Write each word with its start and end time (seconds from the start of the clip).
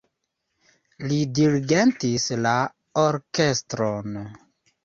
Li 1.11 1.19
dirigentis 1.41 2.25
la 2.47 2.57
orkestron. 3.05 4.19